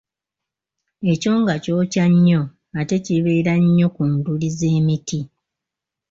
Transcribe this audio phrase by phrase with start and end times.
[1.11, 2.41] Ekyonga kyokya nnyo
[2.79, 5.19] ate kibeera nnyo ku nduli z’emiti.